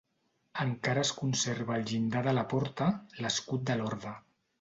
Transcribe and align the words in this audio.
Encara 0.61 1.01
es 1.07 1.11
conserva 1.17 1.75
al 1.75 1.85
llindar 1.91 2.23
de 2.29 2.33
la 2.37 2.45
porta 2.55 2.87
l'escut 3.21 3.69
de 3.69 3.77
l'orde. 3.83 4.15